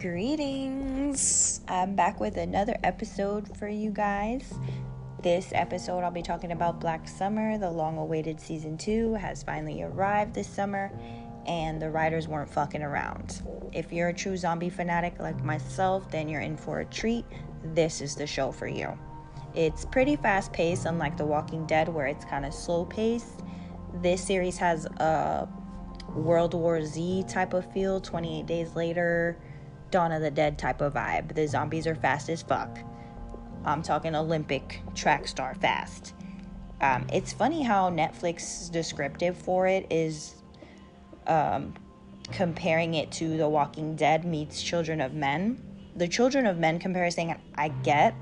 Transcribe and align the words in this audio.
Greetings. 0.00 1.60
I'm 1.66 1.96
back 1.96 2.20
with 2.20 2.36
another 2.36 2.76
episode 2.84 3.56
for 3.56 3.66
you 3.66 3.90
guys. 3.90 4.54
This 5.24 5.50
episode, 5.52 6.04
I'll 6.04 6.12
be 6.12 6.22
talking 6.22 6.52
about 6.52 6.78
Black 6.78 7.08
Summer. 7.08 7.58
The 7.58 7.68
long 7.68 7.98
awaited 7.98 8.40
season 8.40 8.78
two 8.78 9.14
has 9.14 9.42
finally 9.42 9.82
arrived 9.82 10.34
this 10.34 10.46
summer, 10.46 10.92
and 11.48 11.82
the 11.82 11.90
writers 11.90 12.28
weren't 12.28 12.48
fucking 12.48 12.80
around. 12.80 13.42
If 13.72 13.92
you're 13.92 14.10
a 14.10 14.14
true 14.14 14.36
zombie 14.36 14.70
fanatic 14.70 15.18
like 15.18 15.42
myself, 15.42 16.08
then 16.12 16.28
you're 16.28 16.42
in 16.42 16.56
for 16.56 16.78
a 16.78 16.84
treat. 16.84 17.24
This 17.64 18.00
is 18.00 18.14
the 18.14 18.26
show 18.26 18.52
for 18.52 18.68
you. 18.68 18.96
It's 19.56 19.84
pretty 19.84 20.14
fast 20.14 20.52
paced, 20.52 20.86
unlike 20.86 21.16
The 21.16 21.26
Walking 21.26 21.66
Dead, 21.66 21.88
where 21.88 22.06
it's 22.06 22.24
kind 22.24 22.46
of 22.46 22.54
slow 22.54 22.84
paced. 22.84 23.40
This 24.00 24.24
series 24.24 24.58
has 24.58 24.86
a 24.86 25.48
World 26.14 26.54
War 26.54 26.84
Z 26.84 27.24
type 27.26 27.52
of 27.52 27.70
feel, 27.72 28.00
28 28.00 28.46
days 28.46 28.76
later, 28.76 29.36
Dawn 29.90 30.12
of 30.12 30.22
the 30.22 30.30
Dead 30.30 30.58
type 30.58 30.80
of 30.80 30.94
vibe. 30.94 31.34
The 31.34 31.46
zombies 31.46 31.86
are 31.86 31.94
fast 31.94 32.28
as 32.28 32.42
fuck. 32.42 32.78
I'm 33.64 33.82
talking 33.82 34.14
Olympic 34.14 34.80
track 34.94 35.26
star 35.26 35.54
fast. 35.54 36.14
Um, 36.80 37.06
it's 37.12 37.32
funny 37.32 37.62
how 37.62 37.90
Netflix 37.90 38.70
descriptive 38.70 39.36
for 39.36 39.66
it 39.66 39.86
is 39.90 40.36
um, 41.26 41.74
comparing 42.30 42.94
it 42.94 43.10
to 43.12 43.36
The 43.36 43.48
Walking 43.48 43.96
Dead 43.96 44.24
meets 44.24 44.62
Children 44.62 45.00
of 45.00 45.12
Men. 45.12 45.62
The 45.96 46.06
Children 46.06 46.46
of 46.46 46.58
Men 46.58 46.78
comparison 46.78 47.34
I 47.56 47.68
get, 47.68 48.14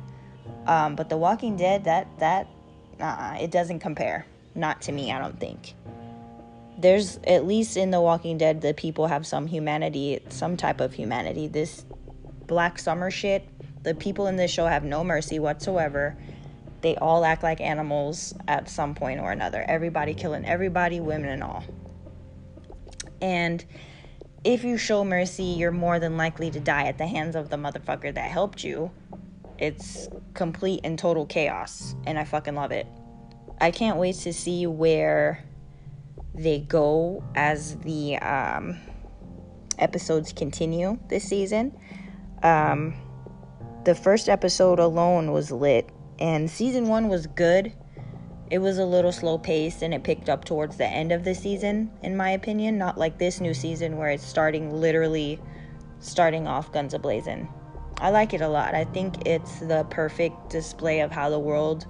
um, 0.67 0.97
but 0.97 1.09
The 1.09 1.17
Walking 1.17 1.57
Dead 1.57 1.85
that 1.85 2.09
that 2.19 2.49
uh, 2.99 3.37
it 3.39 3.51
doesn't 3.51 3.81
compare. 3.81 4.27
Not 4.55 4.81
to 4.83 4.93
me, 4.93 5.13
I 5.13 5.19
don't 5.19 5.39
think 5.39 5.75
there's 6.79 7.19
at 7.27 7.47
least 7.47 7.77
in 7.77 7.91
the 7.91 8.01
walking 8.01 8.39
dead 8.39 8.61
the 8.61 8.75
people 8.75 9.07
have 9.07 9.27
some 9.27 9.47
humanity 9.47 10.21
some 10.29 10.57
type 10.57 10.81
of 10.81 10.93
humanity. 10.93 11.49
This 11.49 11.85
black 12.47 12.79
summer 12.79 13.11
shit 13.11 13.49
the 13.83 13.95
people 13.95 14.27
in 14.27 14.37
this 14.37 14.51
show 14.51 14.67
have 14.67 14.85
no 14.85 15.05
mercy 15.05 15.39
whatsoever. 15.39 16.17
They 16.83 16.97
all 16.97 17.25
act 17.25 17.43
like 17.43 17.61
animals 17.61 18.35
at 18.47 18.69
some 18.69 18.95
point 18.95 19.21
or 19.21 19.33
another. 19.33 19.65
Everybody 19.67 20.15
killing 20.15 20.45
everybody 20.45 21.01
women 21.01 21.31
and 21.31 21.43
all. 21.43 21.65
And 23.23 23.65
if 24.45 24.63
you 24.63 24.77
show 24.77 25.05
mercy 25.05 25.45
you're 25.45 25.73
more 25.73 25.99
than 25.99 26.17
likely 26.17 26.51
to 26.51 26.61
die 26.61 26.85
at 26.85 26.99
the 26.99 27.07
hands 27.07 27.37
of 27.37 27.49
the 27.49 27.57
motherfucker 27.57 28.15
that 28.15 28.31
helped 28.31 28.63
you. 28.63 28.91
It's 29.59 30.09
complete 30.35 30.81
and 30.85 30.99
total 30.99 31.25
chaos 31.25 31.95
and 32.07 32.19
i 32.19 32.25
fucking 32.25 32.55
love 32.55 32.73
it. 32.73 32.87
I 33.59 33.71
can't 33.71 33.97
wait 33.97 34.17
to 34.17 34.35
see 34.35 34.67
where 34.67 35.43
they 36.37 36.61
go 36.61 37.25
as 37.35 37.77
the 37.79 38.17
um, 38.19 38.79
episodes 39.79 40.33
continue 40.33 40.99
this 41.09 41.25
season. 41.25 41.77
Um, 42.43 42.95
the 43.85 43.95
first 43.95 44.29
episode 44.29 44.79
alone 44.79 45.33
was 45.33 45.51
lit, 45.51 45.91
and 46.19 46.51
season 46.51 46.89
one 46.89 47.09
was 47.09 47.27
good. 47.27 47.73
It 48.51 48.59
was 48.59 48.79
a 48.79 48.85
little 48.85 49.13
slow 49.13 49.39
paced 49.39 49.83
and 49.83 49.93
it 49.93 50.05
picked 50.05 50.29
up 50.29 50.45
towards 50.45 50.77
the 50.77 50.87
end 50.87 51.11
of 51.11 51.25
the 51.25 51.35
season, 51.35 51.91
in 52.03 52.17
my 52.17 52.31
opinion. 52.31 52.79
Not 52.79 52.97
like 52.97 53.19
this 53.19 53.41
new 53.41 53.55
season 53.55 53.97
where 53.97 54.11
it's 54.11 54.25
starting 54.25 54.73
literally 54.73 55.41
starting 55.99 56.47
off 56.47 56.73
guns 56.73 56.95
a 56.95 56.99
blazing. 56.99 57.49
I 57.99 58.11
like 58.11 58.35
it 58.35 58.43
a 58.43 58.49
lot. 58.49 58.75
I 58.75 58.85
think 58.85 59.27
it's 59.27 59.59
the 59.61 59.85
perfect 59.91 60.51
display 60.51 61.01
of 61.01 61.11
how 61.11 61.31
the 61.31 61.39
world 61.39 61.87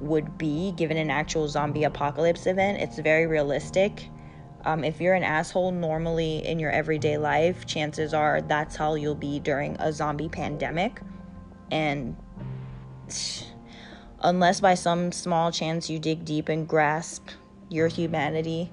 would 0.00 0.38
be 0.38 0.72
given 0.72 0.96
an 0.96 1.10
actual 1.10 1.48
zombie 1.48 1.84
apocalypse 1.84 2.46
event. 2.46 2.80
It's 2.80 2.98
very 2.98 3.26
realistic. 3.26 4.08
Um, 4.64 4.84
if 4.84 5.00
you're 5.00 5.14
an 5.14 5.22
asshole 5.22 5.72
normally 5.72 6.44
in 6.46 6.58
your 6.58 6.70
everyday 6.70 7.16
life, 7.16 7.66
chances 7.66 8.12
are 8.12 8.40
that's 8.42 8.76
how 8.76 8.94
you'll 8.94 9.14
be 9.14 9.40
during 9.40 9.76
a 9.80 9.92
zombie 9.92 10.28
pandemic. 10.28 11.00
And 11.70 12.16
unless 14.20 14.60
by 14.60 14.74
some 14.74 15.12
small 15.12 15.52
chance 15.52 15.88
you 15.88 15.98
dig 15.98 16.24
deep 16.24 16.48
and 16.48 16.66
grasp 16.66 17.28
your 17.68 17.88
humanity 17.88 18.70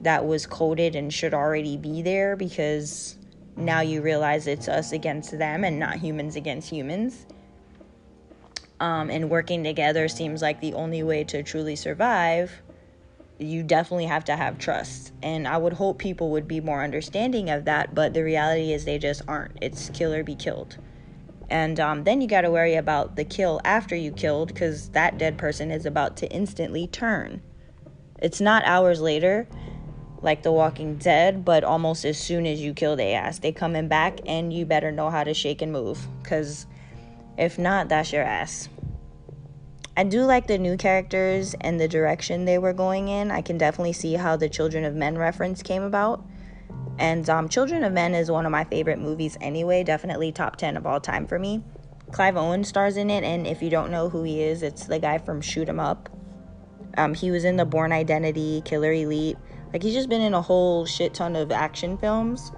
that 0.00 0.24
was 0.24 0.46
coded 0.46 0.96
and 0.96 1.12
should 1.12 1.34
already 1.34 1.76
be 1.76 2.02
there 2.02 2.36
because 2.36 3.16
now 3.56 3.80
you 3.80 4.00
realize 4.00 4.46
it's 4.46 4.68
us 4.68 4.92
against 4.92 5.36
them 5.38 5.64
and 5.64 5.78
not 5.78 5.96
humans 5.96 6.36
against 6.36 6.70
humans 6.70 7.26
um, 8.80 9.10
and 9.10 9.30
working 9.30 9.64
together 9.64 10.08
seems 10.08 10.42
like 10.42 10.60
the 10.60 10.74
only 10.74 11.02
way 11.02 11.24
to 11.24 11.42
truly 11.42 11.76
survive, 11.76 12.62
you 13.38 13.62
definitely 13.62 14.06
have 14.06 14.24
to 14.24 14.36
have 14.36 14.58
trust. 14.58 15.12
And 15.22 15.46
I 15.46 15.56
would 15.56 15.74
hope 15.74 15.98
people 15.98 16.30
would 16.30 16.48
be 16.48 16.60
more 16.60 16.82
understanding 16.82 17.50
of 17.50 17.64
that, 17.64 17.94
but 17.94 18.14
the 18.14 18.22
reality 18.22 18.72
is 18.72 18.84
they 18.84 18.98
just 18.98 19.22
aren't. 19.28 19.58
It's 19.60 19.90
kill 19.90 20.12
or 20.12 20.22
be 20.22 20.34
killed. 20.34 20.76
And 21.50 21.80
um, 21.80 22.04
then 22.04 22.20
you 22.20 22.28
got 22.28 22.42
to 22.42 22.50
worry 22.50 22.74
about 22.74 23.16
the 23.16 23.24
kill 23.24 23.60
after 23.64 23.96
you 23.96 24.12
killed 24.12 24.48
because 24.48 24.90
that 24.90 25.18
dead 25.18 25.38
person 25.38 25.70
is 25.70 25.86
about 25.86 26.16
to 26.18 26.30
instantly 26.30 26.86
turn. 26.86 27.40
It's 28.20 28.40
not 28.40 28.64
hours 28.64 29.00
later, 29.00 29.48
like 30.20 30.42
The 30.42 30.52
Walking 30.52 30.96
Dead, 30.96 31.44
but 31.44 31.64
almost 31.64 32.04
as 32.04 32.18
soon 32.18 32.46
as 32.46 32.60
you 32.60 32.74
kill 32.74 32.96
their 32.96 33.18
ass, 33.18 33.38
they 33.38 33.52
coming 33.52 33.88
back, 33.88 34.18
and 34.26 34.52
you 34.52 34.66
better 34.66 34.90
know 34.92 35.10
how 35.10 35.24
to 35.24 35.32
shake 35.32 35.62
and 35.62 35.72
move 35.72 36.06
because 36.22 36.66
if 37.38 37.58
not, 37.58 37.88
that's 37.88 38.12
your 38.12 38.24
ass. 38.24 38.68
I 39.96 40.04
do 40.04 40.22
like 40.22 40.46
the 40.46 40.58
new 40.58 40.76
characters 40.76 41.54
and 41.60 41.80
the 41.80 41.88
direction 41.88 42.44
they 42.44 42.58
were 42.58 42.72
going 42.72 43.08
in. 43.08 43.30
I 43.30 43.42
can 43.42 43.58
definitely 43.58 43.94
see 43.94 44.14
how 44.14 44.36
the 44.36 44.48
Children 44.48 44.84
of 44.84 44.94
Men 44.94 45.18
reference 45.18 45.62
came 45.62 45.82
about. 45.82 46.24
And 46.98 47.28
um, 47.30 47.48
Children 47.48 47.84
of 47.84 47.92
Men 47.92 48.14
is 48.14 48.30
one 48.30 48.46
of 48.46 48.52
my 48.52 48.64
favorite 48.64 49.00
movies 49.00 49.36
anyway, 49.40 49.82
definitely 49.82 50.30
top 50.30 50.56
10 50.56 50.76
of 50.76 50.86
all 50.86 51.00
time 51.00 51.26
for 51.26 51.38
me. 51.38 51.64
Clive 52.12 52.36
Owen 52.36 52.64
stars 52.64 52.96
in 52.96 53.10
it, 53.10 53.24
and 53.24 53.46
if 53.46 53.62
you 53.62 53.70
don't 53.70 53.90
know 53.90 54.08
who 54.08 54.22
he 54.22 54.40
is, 54.42 54.62
it's 54.62 54.86
the 54.86 54.98
guy 54.98 55.18
from 55.18 55.40
Shoot 55.40 55.68
'em 55.68 55.80
Up. 55.80 56.08
Um, 56.96 57.14
he 57.14 57.30
was 57.30 57.44
in 57.44 57.56
the 57.56 57.64
Bourne 57.64 57.92
Identity, 57.92 58.62
Killer 58.64 58.92
Elite. 58.92 59.36
Like, 59.72 59.82
he's 59.82 59.94
just 59.94 60.08
been 60.08 60.22
in 60.22 60.32
a 60.32 60.40
whole 60.40 60.86
shit 60.86 61.12
ton 61.12 61.36
of 61.36 61.52
action 61.52 61.98
films. 61.98 62.52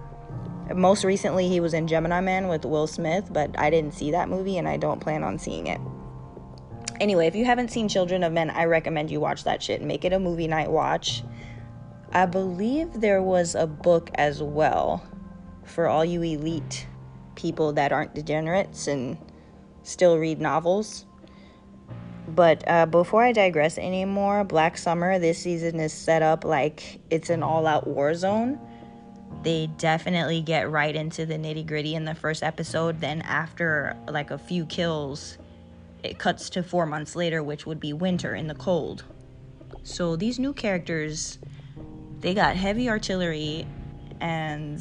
Most 0.74 1.04
recently, 1.04 1.48
he 1.48 1.60
was 1.60 1.74
in 1.74 1.86
Gemini 1.86 2.20
Man 2.20 2.48
with 2.48 2.64
Will 2.64 2.86
Smith, 2.86 3.32
but 3.32 3.58
I 3.58 3.70
didn't 3.70 3.94
see 3.94 4.12
that 4.12 4.28
movie 4.28 4.58
and 4.58 4.68
I 4.68 4.76
don't 4.76 5.00
plan 5.00 5.24
on 5.24 5.38
seeing 5.38 5.66
it. 5.66 5.80
Anyway, 7.00 7.26
if 7.26 7.34
you 7.34 7.44
haven't 7.44 7.70
seen 7.70 7.88
Children 7.88 8.22
of 8.22 8.32
Men, 8.32 8.50
I 8.50 8.64
recommend 8.64 9.10
you 9.10 9.20
watch 9.20 9.44
that 9.44 9.62
shit. 9.62 9.82
Make 9.82 10.04
it 10.04 10.12
a 10.12 10.18
movie 10.18 10.46
night 10.46 10.70
watch. 10.70 11.24
I 12.12 12.26
believe 12.26 13.00
there 13.00 13.22
was 13.22 13.54
a 13.54 13.66
book 13.66 14.10
as 14.16 14.42
well 14.42 15.02
for 15.64 15.86
all 15.88 16.04
you 16.04 16.22
elite 16.22 16.86
people 17.36 17.72
that 17.72 17.90
aren't 17.90 18.14
degenerates 18.14 18.86
and 18.86 19.16
still 19.82 20.18
read 20.18 20.40
novels. 20.40 21.06
But 22.28 22.62
uh, 22.68 22.86
before 22.86 23.24
I 23.24 23.32
digress 23.32 23.78
anymore, 23.78 24.44
Black 24.44 24.76
Summer 24.76 25.18
this 25.18 25.38
season 25.38 25.80
is 25.80 25.92
set 25.92 26.22
up 26.22 26.44
like 26.44 27.00
it's 27.10 27.30
an 27.30 27.42
all 27.42 27.66
out 27.66 27.86
war 27.86 28.14
zone 28.14 28.60
they 29.42 29.68
definitely 29.78 30.42
get 30.42 30.70
right 30.70 30.94
into 30.94 31.24
the 31.24 31.34
nitty 31.34 31.66
gritty 31.66 31.94
in 31.94 32.04
the 32.04 32.14
first 32.14 32.42
episode. 32.42 33.00
Then, 33.00 33.22
after 33.22 33.96
like 34.08 34.30
a 34.30 34.38
few 34.38 34.66
kills, 34.66 35.38
it 36.02 36.18
cuts 36.18 36.50
to 36.50 36.62
four 36.62 36.86
months 36.86 37.16
later, 37.16 37.42
which 37.42 37.66
would 37.66 37.80
be 37.80 37.92
winter 37.92 38.34
in 38.34 38.46
the 38.46 38.54
cold. 38.54 39.04
So, 39.82 40.16
these 40.16 40.38
new 40.38 40.52
characters, 40.52 41.38
they 42.20 42.34
got 42.34 42.56
heavy 42.56 42.88
artillery 42.88 43.66
and 44.20 44.80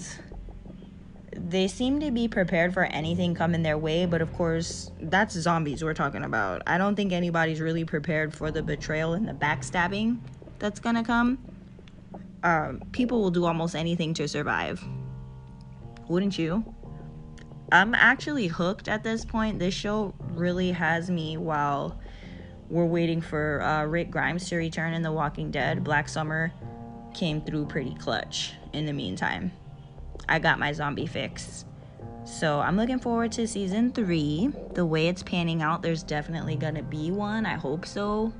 they 1.32 1.68
seem 1.68 2.02
to 2.02 2.12
be 2.12 2.28
prepared 2.28 2.74
for 2.74 2.84
anything 2.84 3.34
coming 3.34 3.64
their 3.64 3.78
way, 3.78 4.06
but 4.06 4.22
of 4.22 4.34
course, 4.34 4.92
that's 5.00 5.36
zombies 5.36 5.84
we're 5.84 5.94
talking 5.94 6.24
about. 6.24 6.62
I 6.68 6.78
don't 6.78 6.96
think 6.96 7.14
anybody's 7.14 7.62
really 7.62 7.86
prepared 7.86 8.34
for 8.34 8.52
the 8.52 8.62
betrayal 8.62 9.14
and 9.14 9.28
the 9.28 9.34
backstabbing 9.34 10.20
that's 10.60 10.82
gonna 10.82 11.04
come 11.04 11.38
um, 12.44 12.82
people 12.92 13.22
will 13.22 13.32
do 13.32 13.46
almost 13.46 13.76
anything 13.76 14.14
to 14.16 14.28
survive. 14.28 14.84
Wouldn't 16.08 16.38
you? 16.38 16.64
I'm 17.72 17.94
actually 17.94 18.48
hooked 18.48 18.88
at 18.88 19.04
this 19.04 19.24
point. 19.26 19.60
This 19.60 19.74
show 19.74 20.16
really 20.32 20.72
has 20.72 21.10
me 21.10 21.38
while 21.38 22.00
we're 22.70 22.86
waiting 22.86 23.22
for 23.22 23.62
uh, 23.62 23.86
Rick 23.86 24.12
Grimes 24.12 24.48
to 24.50 24.56
return 24.56 24.94
in 24.94 25.02
The 25.02 25.12
Walking 25.12 25.52
Dead. 25.52 25.84
Black 25.84 26.10
Summer 26.10 26.52
came 27.14 27.42
through 27.42 27.66
pretty 27.66 27.96
clutch 27.96 28.54
in 28.74 28.86
the 28.86 28.94
meantime. 28.94 29.52
I 30.28 30.40
got 30.40 30.60
my 30.60 30.74
zombie 30.74 31.08
fix. 31.08 31.66
So 32.26 32.60
I'm 32.60 32.78
looking 32.78 33.00
forward 33.00 33.32
to 33.34 33.48
season 33.48 33.92
three. 33.92 34.52
The 34.74 34.86
way 34.86 35.08
it's 35.08 35.24
panning 35.24 35.62
out, 35.62 35.82
there's 35.82 36.04
definitely 36.04 36.56
gonna 36.56 36.84
be 36.84 37.12
one. 37.12 37.46
I 37.46 37.56
hope 37.56 37.86
so. 37.86 38.34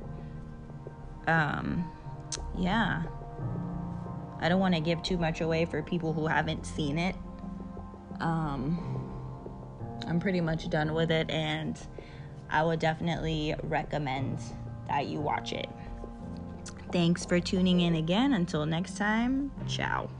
Um, 1.26 1.90
yeah. 2.56 3.02
I 4.40 4.48
don't 4.48 4.60
want 4.60 4.74
to 4.74 4.80
give 4.80 5.02
too 5.02 5.18
much 5.18 5.40
away 5.40 5.64
for 5.66 5.82
people 5.82 6.12
who 6.12 6.26
haven't 6.26 6.64
seen 6.66 6.98
it. 6.98 7.14
Um, 8.20 8.78
I'm 10.06 10.18
pretty 10.18 10.40
much 10.40 10.68
done 10.70 10.94
with 10.94 11.10
it, 11.10 11.30
and 11.30 11.78
I 12.48 12.62
would 12.62 12.80
definitely 12.80 13.54
recommend 13.62 14.38
that 14.88 15.06
you 15.06 15.20
watch 15.20 15.52
it. 15.52 15.68
Thanks 16.90 17.24
for 17.24 17.38
tuning 17.38 17.80
in 17.80 17.94
again. 17.94 18.32
Until 18.32 18.66
next 18.66 18.96
time, 18.96 19.52
ciao. 19.68 20.10